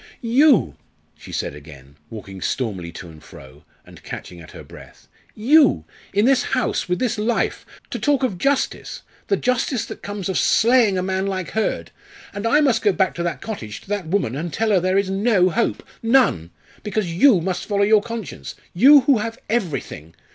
[0.23, 0.77] "You,"
[1.15, 6.25] she said again, walking stormily to and fro, and catching at her breath "You, in
[6.25, 10.97] this house, with this life to talk of justice the justice that comes of slaying
[10.97, 11.91] a man like Hurd!
[12.33, 14.97] And I must go back to that cottage, to that woman, and tell her there
[14.97, 16.49] is no hope none!
[16.81, 20.15] Because you must follow your conscience you who have everything!